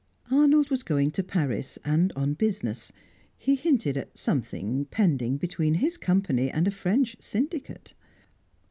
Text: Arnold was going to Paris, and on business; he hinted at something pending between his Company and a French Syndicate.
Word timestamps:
Arnold 0.31 0.71
was 0.71 0.81
going 0.81 1.11
to 1.11 1.21
Paris, 1.21 1.77
and 1.85 2.11
on 2.15 2.33
business; 2.33 2.91
he 3.37 3.53
hinted 3.53 3.95
at 3.97 4.17
something 4.17 4.85
pending 4.85 5.37
between 5.37 5.75
his 5.75 5.95
Company 5.95 6.49
and 6.49 6.67
a 6.67 6.71
French 6.71 7.15
Syndicate. 7.19 7.93